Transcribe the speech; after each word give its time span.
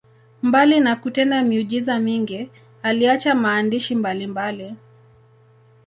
Mbali 0.43 0.79
na 0.79 0.95
kutenda 0.95 1.43
miujiza 1.43 1.99
mingi, 1.99 2.49
aliacha 2.83 3.35
maandishi 3.35 3.95
mbalimbali. 3.95 4.75